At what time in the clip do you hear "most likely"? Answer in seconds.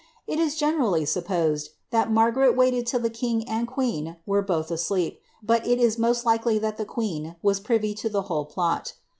5.99-6.57